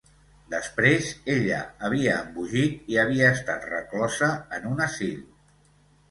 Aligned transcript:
Després 0.51 1.09
ella 1.33 1.57
havia 1.89 2.15
embogit 2.21 2.89
i 2.93 2.97
havia 3.01 3.27
estat 3.33 3.67
reclosa 3.73 4.31
en 4.57 4.65
un 4.71 4.81
asil. 4.87 5.21